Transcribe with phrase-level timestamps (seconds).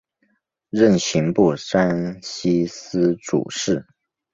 [0.71, 3.85] 任刑部山西司主事。